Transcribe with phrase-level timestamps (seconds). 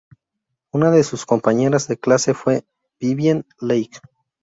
[0.71, 2.65] Una de sus compañeras de clase fue
[2.99, 3.91] Vivien Leigh.